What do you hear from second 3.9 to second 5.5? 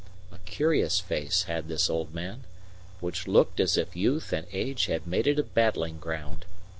youth and age had made it a